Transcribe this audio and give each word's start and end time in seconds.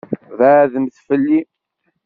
Beɛɛdemt 0.37 0.95
fell-i! 1.07 1.39